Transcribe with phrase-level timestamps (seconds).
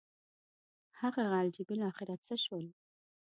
[1.01, 2.65] هغه خلجي بالاخره څه شول.